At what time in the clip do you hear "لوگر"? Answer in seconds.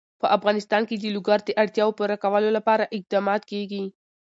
1.15-1.39